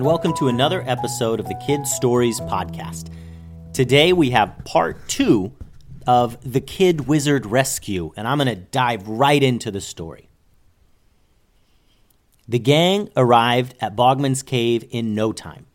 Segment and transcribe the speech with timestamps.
[0.00, 3.12] and welcome to another episode of the Kid Stories Podcast.
[3.74, 5.52] Today we have part two
[6.06, 10.30] of The Kid Wizard Rescue, and I'm going to dive right into the story.
[12.48, 15.66] The gang arrived at Bogman's Cave in no time.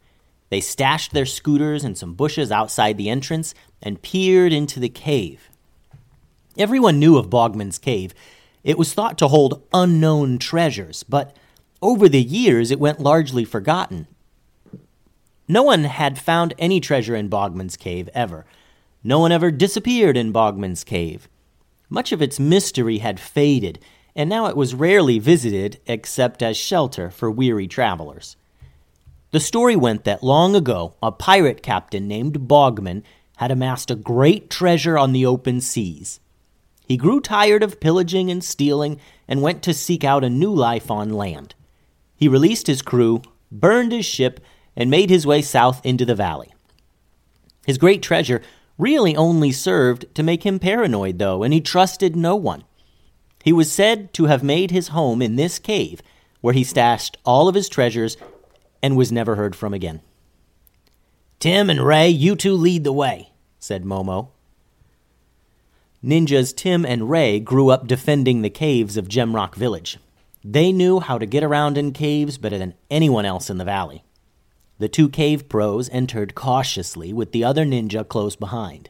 [0.50, 3.54] They stashed their scooters in some bushes outside the entrance
[3.84, 5.52] and peered into the cave.
[6.57, 8.16] Everyone knew of Bogman's Cave.
[8.64, 11.38] It was thought to hold unknown treasures, but
[11.80, 14.07] over the years it went largely forgotten.
[15.48, 18.45] No one had found any treasure in Bogman's Cave ever.
[19.04, 21.27] No one ever disappeared in Bogman's Cave.
[21.90, 23.80] Much of its mystery had faded,
[24.16, 28.35] and now it was rarely visited except as shelter for weary travelers.
[29.31, 33.04] The story went that long ago, a pirate captain named Bogman
[33.38, 36.20] had amassed a great treasure on the open seas.
[36.88, 40.90] He grew tired of pillaging and stealing and went to seek out a new life
[40.90, 41.54] on land.
[42.16, 44.40] He released his crew, burned his ship,
[44.76, 46.54] and made his way south into the valley.
[47.65, 48.41] His great treasure
[48.77, 52.63] really only served to make him paranoid, though, and he trusted no one.
[53.43, 56.01] He was said to have made his home in this cave,
[56.41, 58.17] where he stashed all of his treasures
[58.82, 60.01] and was never heard from again.
[61.39, 64.29] Tim and Ray, you two lead the way, said Momo.
[66.03, 69.97] Ninjas Tim and Ray grew up defending the caves of Gemrock Village.
[70.44, 74.03] They knew how to get around in caves better than anyone else in the valley.
[74.78, 78.90] The two cave pros entered cautiously with the other ninja close behind.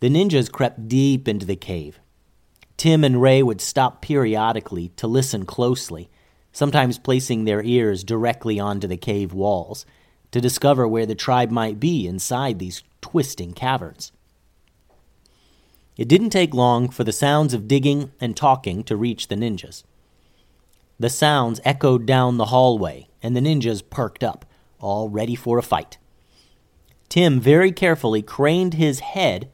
[0.00, 1.98] The ninjas crept deep into the cave.
[2.76, 6.10] Tim and Ray would stop periodically to listen closely,
[6.52, 9.86] sometimes placing their ears directly onto the cave walls
[10.32, 14.12] to discover where the tribe might be inside these twisting caverns.
[15.96, 19.84] It didn't take long for the sounds of digging and talking to reach the ninjas.
[20.98, 24.44] The sounds echoed down the hallway, and the ninjas perked up,
[24.82, 25.96] all ready for a fight.
[27.08, 29.50] Tim very carefully craned his head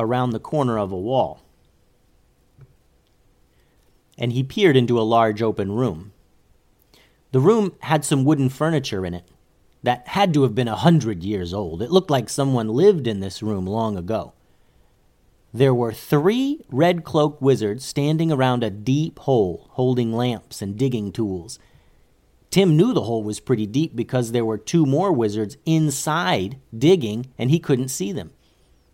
[0.00, 1.42] around the corner of a wall,
[4.16, 6.12] and he peered into a large open room.
[7.30, 9.28] The room had some wooden furniture in it
[9.82, 11.82] that had to have been a hundred years old.
[11.82, 14.32] It looked like someone lived in this room long ago.
[15.52, 21.12] There were three red cloaked wizards standing around a deep hole, holding lamps and digging
[21.12, 21.58] tools.
[22.50, 27.26] Tim knew the hole was pretty deep because there were two more wizards inside digging
[27.36, 28.32] and he couldn't see them.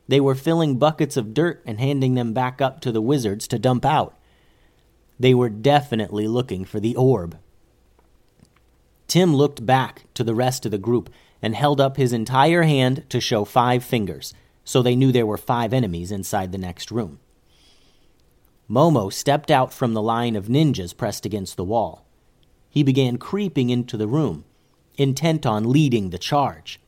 [0.08, 3.58] They were filling buckets of dirt and handing them back up to the wizards to
[3.58, 4.18] dump out.
[5.18, 7.38] They were definitely looking for the orb.
[9.06, 11.08] Tim looked back to the rest of the group
[11.40, 14.34] and held up his entire hand to show five fingers
[14.64, 17.20] so they knew there were five enemies inside the next room.
[18.68, 22.03] Momo stepped out from the line of ninjas pressed against the wall.
[22.74, 24.44] He began creeping into the room,
[24.96, 26.80] intent on leading the charge.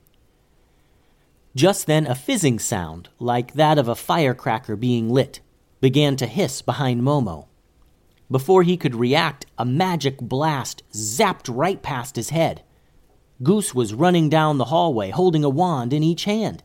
[1.55, 5.39] Just then, a fizzing sound, like that of a firecracker being lit,
[5.81, 7.47] began to hiss behind Momo.
[8.29, 12.65] Before he could react, a magic blast zapped right past his head.
[13.45, 16.65] Goose was running down the hallway, holding a wand in each hand.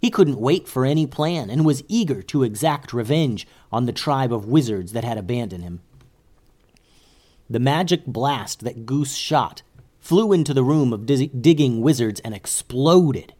[0.00, 4.32] He couldn't wait for any plan and was eager to exact revenge on the tribe
[4.32, 5.82] of wizards that had abandoned him.
[7.54, 9.62] The magic blast that Goose shot
[10.00, 13.32] flew into the room of digging wizards and exploded.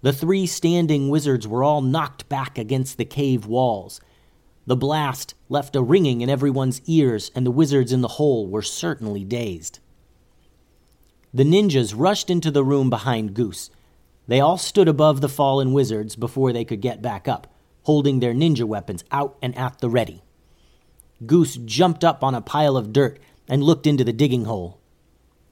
[0.00, 4.00] The three standing wizards were all knocked back against the cave walls.
[4.66, 8.62] The blast left a ringing in everyone's ears, and the wizards in the hole were
[8.62, 9.80] certainly dazed.
[11.34, 13.68] The ninjas rushed into the room behind Goose.
[14.26, 18.32] They all stood above the fallen wizards before they could get back up, holding their
[18.32, 20.22] ninja weapons out and at the ready.
[21.24, 23.18] Goose jumped up on a pile of dirt
[23.48, 24.78] and looked into the digging hole.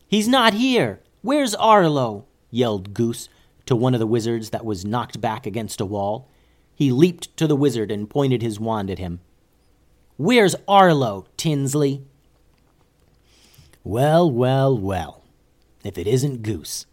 [0.06, 1.00] He's not here!
[1.22, 2.26] Where's Arlo?
[2.50, 3.28] yelled Goose
[3.66, 6.28] to one of the wizards that was knocked back against a wall.
[6.74, 9.20] He leaped to the wizard and pointed his wand at him.
[10.16, 12.04] Where's Arlo, Tinsley?
[13.82, 15.24] Well, well, well,
[15.82, 16.86] if it isn't Goose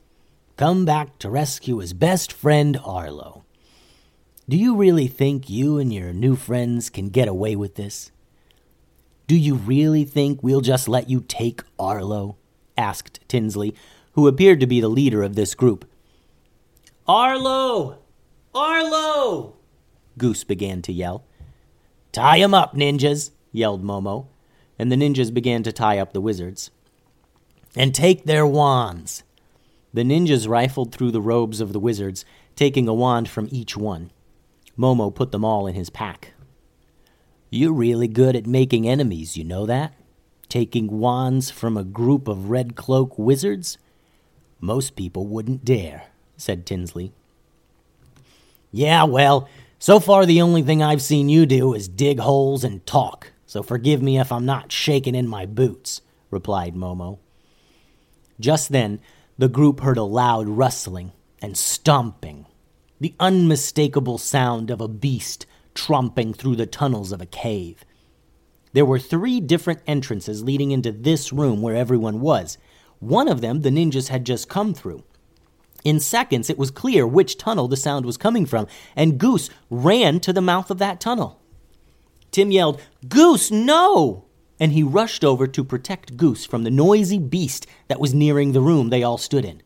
[0.62, 3.44] come back to rescue his best friend Arlo.
[4.48, 8.12] Do you really think you and your new friends can get away with this?
[9.28, 12.38] Do you really think we'll just let you take Arlo?
[12.78, 13.76] asked Tinsley,
[14.14, 15.90] who appeared to be the leader of this group.
[17.08, 18.00] Arlo!
[18.54, 19.56] Arlo!
[20.18, 21.24] Goose began to yell.
[22.12, 23.32] Tie him up, ninjas!
[23.52, 24.28] yelled Momo,
[24.78, 26.72] and the ninjas began to tie up the wizards.
[27.76, 29.24] And take their wands,
[29.94, 32.26] the ninjas rifled through the robes of the wizards,
[32.56, 34.12] taking a wand from each one.
[34.78, 36.34] Momo put them all in his pack.
[37.54, 39.94] You're really good at making enemies, you know that?
[40.48, 43.78] Taking wands from a group of red cloak wizards?
[44.62, 46.06] Most people wouldn't dare,
[46.38, 47.12] said Tinsley.
[48.72, 49.50] Yeah, well,
[49.80, 53.62] so far the only thing I've seen you do is dig holes and talk, so
[53.62, 56.00] forgive me if I'm not shaking in my boots,
[56.30, 57.18] replied Momo.
[58.40, 59.02] Just then,
[59.38, 61.12] the group heard a loud rustling
[61.42, 62.46] and stomping,
[63.02, 65.46] the unmistakable sound of a beast
[65.76, 67.86] tromping through the tunnels of a cave.
[68.74, 72.58] There were three different entrances leading into this room where everyone was.
[73.00, 75.04] One of them the ninjas had just come through.
[75.84, 80.20] In seconds, it was clear which tunnel the sound was coming from, and Goose ran
[80.22, 81.40] to the mouth of that tunnel.
[82.32, 84.26] Tim yelled, Goose, no!
[84.60, 88.62] And he rushed over to protect Goose from the noisy beast that was nearing the
[88.62, 89.64] room they all stood in.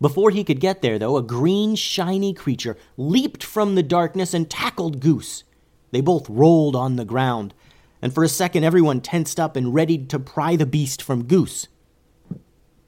[0.00, 4.48] Before he could get there, though, a green, shiny creature leaped from the darkness and
[4.48, 5.44] tackled Goose.
[5.90, 7.54] They both rolled on the ground,
[8.00, 11.66] and for a second everyone tensed up and readied to pry the beast from Goose.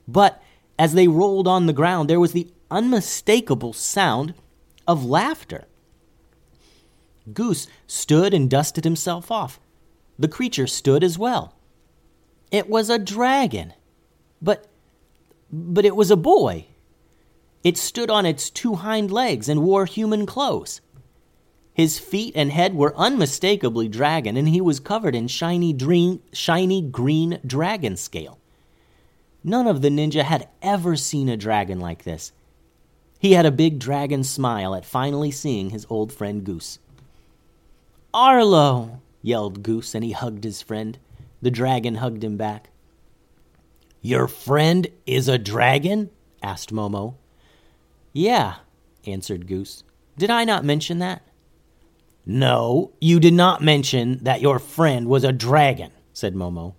[0.07, 0.43] But
[0.79, 4.35] as they rolled on the ground, there was the unmistakable sound
[4.87, 5.67] of laughter.
[7.33, 9.61] Goose stood and dusted himself off.
[10.19, 11.55] The creature stood as well.
[12.51, 13.75] It was a dragon.
[14.43, 14.67] But
[15.53, 16.67] but it was a boy.
[17.63, 20.81] It stood on its two hind legs and wore human clothes.
[21.73, 26.83] His feet and head were unmistakably dragon, and he was covered in shiny, dream, shiny
[26.83, 28.39] green dragon scale.
[29.43, 32.33] None of the ninja had ever seen a dragon like this.
[33.19, 36.79] He had a big dragon smile at finally seeing his old friend Goose.
[38.13, 39.01] Arlo!
[39.23, 40.99] yelled Goose, and he hugged his friend.
[41.43, 42.71] The dragon hugged him back.
[44.03, 46.11] Your friend is a dragon?
[46.43, 47.15] asked Momo.
[48.13, 48.57] Yeah,
[49.07, 49.83] answered Goose.
[50.19, 51.23] Did I not mention that?
[52.27, 56.75] No, you did not mention that your friend was a dragon, said Momo.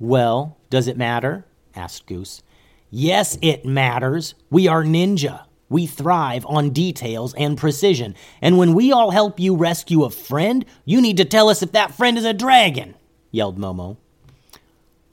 [0.00, 1.46] Well, does it matter?
[1.74, 2.42] asked Goose.
[2.90, 4.34] Yes, it matters.
[4.50, 5.44] We are ninja.
[5.68, 8.14] We thrive on details and precision.
[8.40, 11.72] And when we all help you rescue a friend, you need to tell us if
[11.72, 12.94] that friend is a dragon,
[13.30, 13.98] yelled Momo.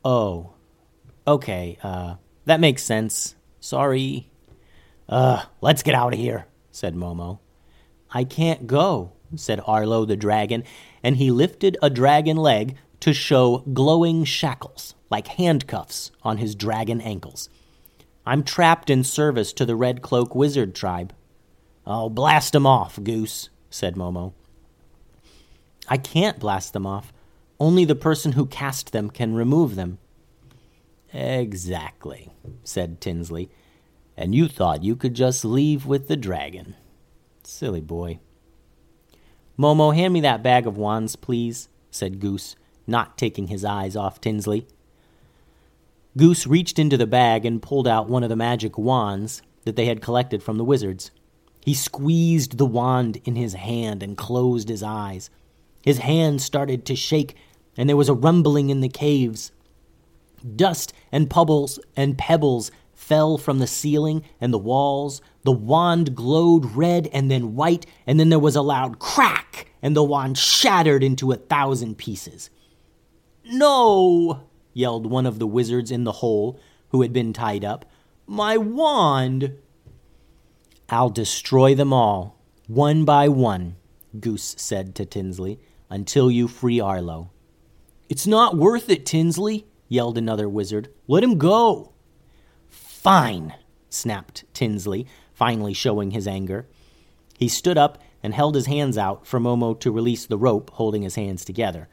[0.03, 0.51] Oh,
[1.27, 2.15] okay, uh,
[2.45, 3.35] that makes sense.
[3.59, 4.29] Sorry.
[5.07, 7.39] Uh, let's get out of here, said Momo.
[8.11, 10.63] I can't go, said Arlo the dragon,
[11.03, 17.01] and he lifted a dragon leg to show glowing shackles like handcuffs on his dragon
[17.01, 17.49] ankles.
[18.25, 21.13] I'm trapped in service to the Red Cloak Wizard tribe.
[21.85, 24.33] Oh, blast them off, Goose, said Momo.
[25.87, 27.13] I can't blast them off.
[27.59, 29.99] Only the person who cast them can remove them.
[31.13, 33.49] Exactly, said Tinsley.
[34.17, 36.75] And you thought you could just leave with the dragon.
[37.43, 38.19] Silly boy.
[39.57, 42.55] Momo, hand me that bag of wands, please, said Goose,
[42.87, 44.67] not taking his eyes off Tinsley.
[46.17, 49.85] Goose reached into the bag and pulled out one of the magic wands that they
[49.85, 51.11] had collected from the wizards.
[51.61, 55.29] He squeezed the wand in his hand and closed his eyes.
[55.81, 57.35] His hand started to shake,
[57.75, 59.51] and there was a rumbling in the caves.
[60.55, 62.71] Dust and pebbles and pebbles
[63.05, 65.21] fell from the ceiling and the walls.
[65.43, 69.95] The wand glowed red and then white, and then there was a loud crack, and
[69.95, 72.49] the wand shattered into a thousand pieces.
[73.45, 74.41] No!
[74.73, 77.85] yelled one of the wizards in the hole who had been tied up.
[78.25, 79.55] My wand!
[80.89, 83.75] I'll destroy them all, one by one,
[84.19, 87.29] Goose said to Tinsley, until you free Arlo.
[88.09, 90.89] It's not worth it, Tinsley, yelled another wizard.
[91.07, 91.94] Let him go.
[93.05, 93.53] Fine,
[93.87, 96.65] snapped Tinsley, finally showing his anger.
[97.37, 101.03] He stood up and held his hands out for Momo to release the rope holding
[101.03, 101.87] his hands together.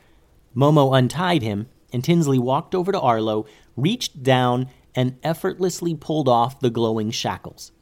[0.57, 3.45] Momo untied him and Tinsley walked over to Arlo,
[3.77, 7.73] reached down, and effortlessly pulled off the glowing shackles.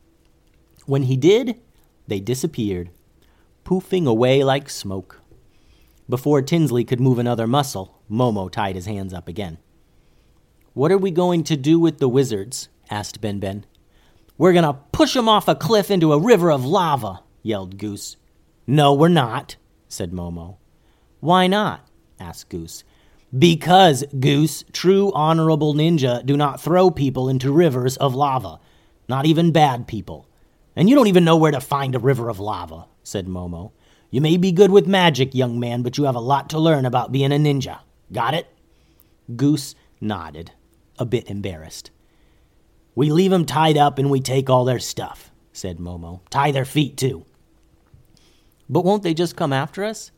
[0.87, 1.61] When he did,
[2.09, 2.91] they disappeared,
[3.65, 5.21] poofing away like smoke.
[6.09, 9.59] Before Tinsley could move another muscle, Momo tied his hands up again.
[10.73, 12.69] What are we going to do with the wizards?
[12.91, 13.65] Asked Ben Ben.
[14.37, 18.17] We're going to push 'em off a cliff into a river of lava, yelled Goose.
[18.67, 19.57] No, we're not,
[19.89, 20.57] said Momo.
[21.21, 21.87] Why not?
[22.19, 22.85] asked Goose.
[23.37, 28.59] Because, Goose, true honorable ninja do not throw people into rivers of lava,
[29.09, 30.27] not even bad people.
[30.75, 33.73] And you don't even know where to find a river of lava, said Momo.
[34.11, 36.85] You may be good with magic, young man, but you have a lot to learn
[36.87, 37.81] about being a ninja.
[38.13, 38.49] Got it?
[39.37, 40.51] Goose nodded,
[40.99, 41.91] a bit embarrassed.
[42.95, 46.21] We leave 'em tied up and we take all their stuff, said Momo.
[46.31, 47.25] Tie their feet, too.
[48.69, 50.11] But won't they just come after us?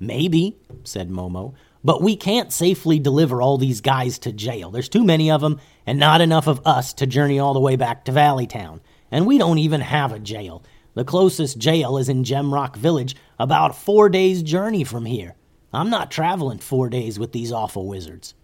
[0.00, 4.70] Maybe, said Momo, But we can't safely deliver all these guys to jail.
[4.70, 7.76] There's too many of them, and not enough of us to journey all the way
[7.76, 8.80] back to Valleytown.
[9.12, 10.62] And we don't even have a jail.
[10.94, 15.36] The closest jail is in Gemrock Village, about four days' journey from here.
[15.72, 18.34] I'm not traveling four days with these awful wizards.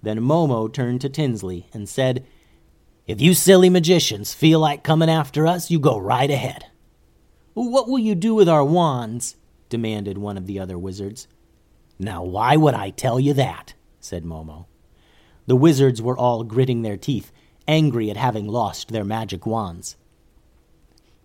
[0.00, 2.24] Then Momo turned to Tinsley and said,
[3.08, 6.66] If you silly magicians feel like coming after us, you go right ahead.
[7.54, 9.36] What will you do with our wands?
[9.70, 11.26] demanded one of the other wizards.
[11.98, 13.72] Now, why would I tell you that?
[13.98, 14.66] said Momo.
[15.46, 17.32] The wizards were all gritting their teeth,
[17.66, 19.96] angry at having lost their magic wands.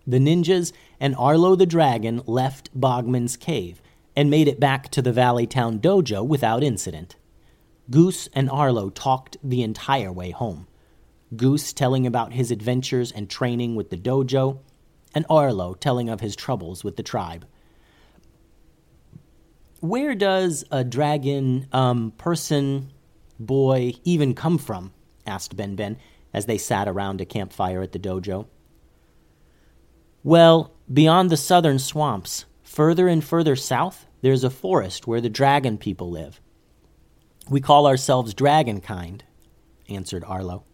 [0.06, 3.82] The ninjas and Arlo the dragon left Bogman's cave
[4.16, 7.16] and made it back to the Valleytown dojo without incident.
[7.90, 10.66] Goose and Arlo talked the entire way home.
[11.36, 14.58] Goose telling about his adventures and training with the dojo,
[15.14, 17.46] and Arlo telling of his troubles with the tribe.
[19.80, 22.90] Where does a dragon um, person,
[23.38, 24.92] boy, even come from?
[25.26, 25.98] asked Ben Ben
[26.32, 28.46] as they sat around a campfire at the dojo.
[30.22, 35.76] Well, beyond the southern swamps, further and further south, there's a forest where the dragon
[35.76, 36.40] people live.
[37.48, 39.22] We call ourselves dragon kind,
[39.88, 40.64] answered Arlo.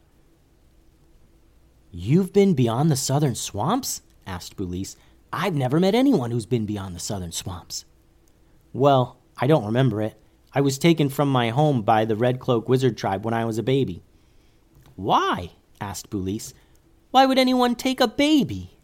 [1.92, 4.02] You've been beyond the southern swamps?
[4.26, 4.97] asked Boulise.
[5.32, 7.85] I've never met anyone who's been beyond the southern swamps.
[8.73, 10.14] Well, I don't remember it.
[10.52, 13.59] I was taken from my home by the Red Cloak Wizard tribe when I was
[13.59, 14.02] a baby.
[14.97, 15.52] Why?
[15.80, 16.52] asked Boulise.
[17.11, 18.76] Why would anyone take a baby?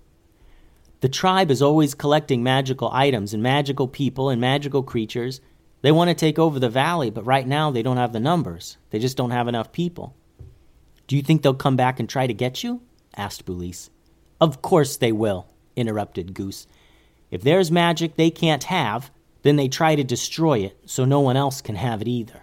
[1.00, 5.40] The tribe is always collecting magical items and magical people and magical creatures.
[5.82, 8.78] They want to take over the valley, but right now they don't have the numbers.
[8.90, 10.16] They just don't have enough people.
[11.06, 12.80] Do you think they'll come back and try to get you?
[13.16, 13.90] Asked Boulise.
[14.40, 16.66] Of course they will, interrupted Goose.
[17.30, 19.11] If there's magic they can't have,
[19.42, 22.42] then they try to destroy it so no one else can have it either.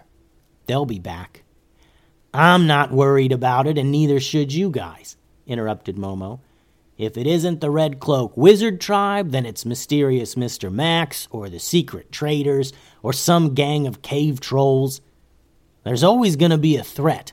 [0.66, 1.42] They'll be back.
[2.32, 5.16] I'm not worried about it, and neither should you guys,
[5.46, 6.40] interrupted Momo.
[6.96, 10.72] If it isn't the Red Cloak Wizard tribe, then it's mysterious Mr.
[10.72, 15.00] Max, or the Secret Traders, or some gang of cave trolls.
[15.84, 17.32] There's always going to be a threat,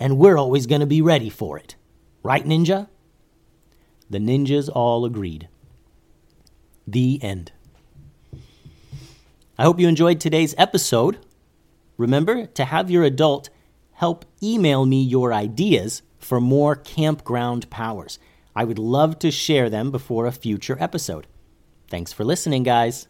[0.00, 1.76] and we're always going to be ready for it.
[2.22, 2.88] Right, Ninja?
[4.08, 5.48] The ninjas all agreed.
[6.86, 7.52] The end.
[9.58, 11.18] I hope you enjoyed today's episode.
[11.96, 13.50] Remember to have your adult
[13.92, 18.18] help email me your ideas for more campground powers.
[18.54, 21.26] I would love to share them before a future episode.
[21.88, 23.08] Thanks for listening, guys.